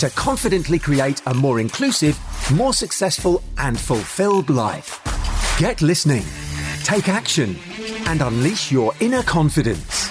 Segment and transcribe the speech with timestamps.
[0.00, 2.18] to confidently create a more inclusive,
[2.50, 4.98] more successful, and fulfilled life.
[5.58, 6.24] Get listening,
[6.84, 7.58] take action,
[8.06, 10.10] and unleash your inner confidence.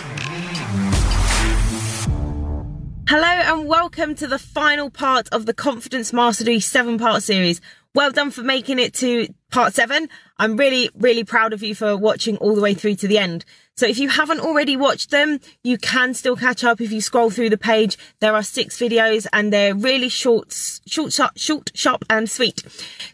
[3.07, 7.59] Hello and welcome to the final part of the Confidence Mastery seven part series.
[7.95, 10.09] Well done for making it to part seven.
[10.37, 13.45] I'm really, really proud of you for watching all the way through to the end.
[13.75, 17.31] So if you haven't already watched them, you can still catch up if you scroll
[17.31, 17.97] through the page.
[18.19, 20.53] There are six videos and they're really short,
[20.87, 22.63] short, short, short, sharp and sweet.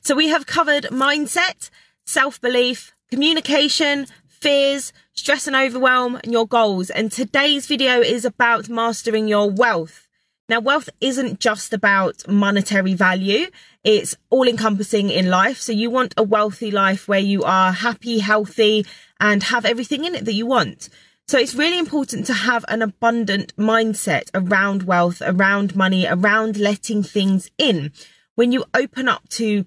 [0.02, 1.70] So we have covered mindset,
[2.06, 6.90] self-belief, communication, fears, stress and overwhelm, and your goals.
[6.90, 10.10] And today's video is about mastering your wealth.
[10.48, 13.48] Now, wealth isn't just about monetary value.
[13.84, 15.60] It's all encompassing in life.
[15.60, 18.86] So you want a wealthy life where you are happy, healthy,
[19.20, 20.90] and have everything in it that you want.
[21.28, 27.02] So it's really important to have an abundant mindset around wealth, around money, around letting
[27.02, 27.92] things in.
[28.36, 29.66] When you open up to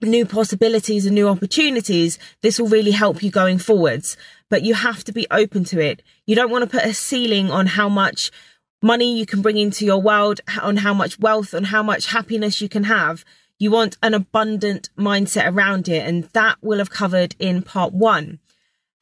[0.00, 4.16] new possibilities and new opportunities, this will really help you going forwards.
[4.48, 6.02] But you have to be open to it.
[6.26, 8.30] You don't want to put a ceiling on how much
[8.82, 12.60] money you can bring into your world, on how much wealth, on how much happiness
[12.60, 13.24] you can have.
[13.58, 16.06] You want an abundant mindset around it.
[16.06, 18.38] And that will have covered in part one.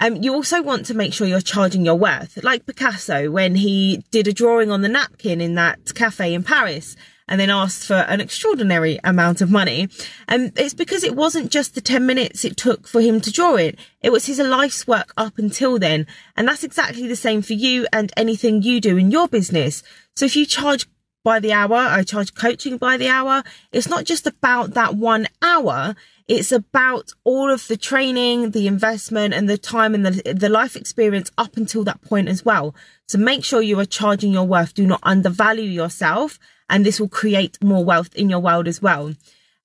[0.04, 4.04] Um, you also want to make sure you're charging your worth, like Picasso when he
[4.10, 6.94] did a drawing on the napkin in that cafe in Paris
[7.26, 9.88] and then asked for an extraordinary amount of money.
[10.28, 13.54] And it's because it wasn't just the 10 minutes it took for him to draw
[13.54, 13.78] it.
[14.02, 16.06] It was his life's work up until then.
[16.36, 19.82] And that's exactly the same for you and anything you do in your business.
[20.16, 20.86] So if you charge
[21.24, 23.42] by the hour, I charge coaching by the hour.
[23.72, 25.96] It's not just about that one hour.
[26.28, 30.76] It's about all of the training, the investment and the time and the, the life
[30.76, 32.74] experience up until that point as well.
[33.08, 34.74] So make sure you are charging your worth.
[34.74, 39.14] Do not undervalue yourself and this will create more wealth in your world as well.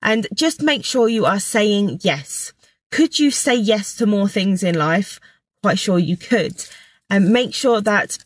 [0.01, 2.53] And just make sure you are saying yes.
[2.91, 5.19] Could you say yes to more things in life?
[5.61, 6.65] Quite sure you could.
[7.09, 8.17] And make sure that,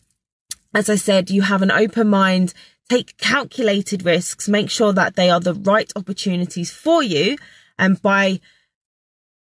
[0.74, 2.54] as I said, you have an open mind,
[2.88, 7.36] take calculated risks, make sure that they are the right opportunities for you
[7.78, 8.40] and by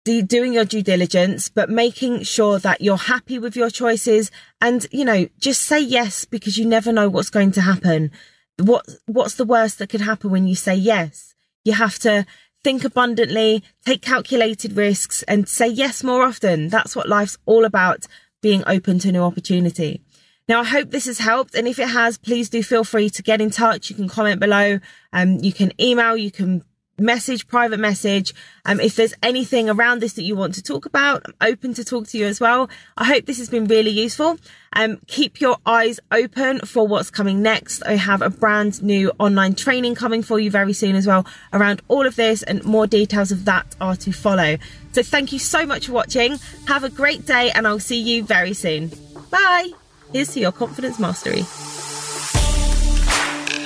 [0.06, 5.06] doing your due diligence, but making sure that you're happy with your choices and, you
[5.06, 8.12] know, just say yes because you never know what's going to happen.
[8.58, 11.36] What, what's the worst that could happen when you say yes?
[11.64, 12.26] You have to
[12.64, 16.70] think abundantly, take calculated risks and say yes more often.
[16.70, 18.06] That's what life's all about,
[18.42, 20.02] being open to new opportunity.
[20.50, 21.54] Now, I hope this has helped.
[21.54, 23.90] And if it has, please do feel free to get in touch.
[23.92, 24.80] You can comment below.
[25.14, 26.64] Um, you can email, you can
[26.98, 28.34] message, private message.
[28.66, 31.86] Um, if there's anything around this that you want to talk about, I'm open to
[31.86, 32.70] talk to you as well.
[32.98, 34.38] I hope this has been really useful.
[34.74, 37.84] Um, keep your eyes open for what's coming next.
[37.86, 41.82] I have a brand new online training coming for you very soon as well around
[41.88, 44.58] all of this and more details of that are to follow.
[44.92, 46.38] So thank you so much for watching.
[46.68, 48.92] Have a great day and I'll see you very soon.
[49.30, 49.79] Bye.
[50.12, 51.44] Here's to your confidence mastery.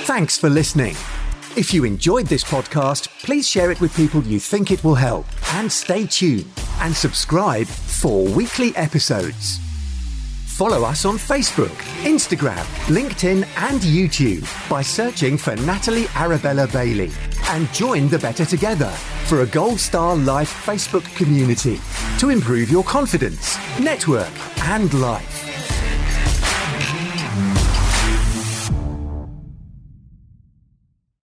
[0.04, 0.94] Thanks for listening.
[1.56, 5.24] If you enjoyed this podcast, please share it with people you think it will help.
[5.54, 6.44] And stay tuned
[6.80, 9.58] and subscribe for weekly episodes.
[10.44, 17.10] Follow us on Facebook, Instagram, LinkedIn, and YouTube by searching for Natalie Arabella Bailey.
[17.48, 18.90] And join the Better Together
[19.26, 21.80] for a Gold Star Life Facebook community
[22.18, 24.30] to improve your confidence, network,
[24.66, 25.43] and life.